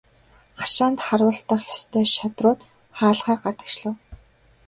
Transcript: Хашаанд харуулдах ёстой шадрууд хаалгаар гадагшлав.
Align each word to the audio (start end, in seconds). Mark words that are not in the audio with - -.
Хашаанд 0.59 0.99
харуулдах 1.07 1.61
ёстой 1.73 2.05
шадрууд 2.15 2.59
хаалгаар 2.97 3.39
гадагшлав. 3.45 3.95